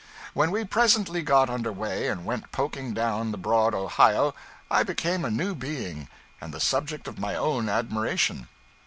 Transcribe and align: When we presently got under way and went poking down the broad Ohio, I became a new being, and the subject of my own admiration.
When 0.33 0.49
we 0.49 0.65
presently 0.65 1.21
got 1.21 1.47
under 1.47 1.71
way 1.71 2.07
and 2.07 2.25
went 2.25 2.51
poking 2.51 2.95
down 2.95 3.29
the 3.31 3.37
broad 3.37 3.75
Ohio, 3.75 4.33
I 4.71 4.81
became 4.81 5.23
a 5.23 5.29
new 5.29 5.53
being, 5.53 6.09
and 6.41 6.51
the 6.51 6.59
subject 6.59 7.07
of 7.07 7.19
my 7.19 7.35
own 7.35 7.69
admiration. 7.69 8.47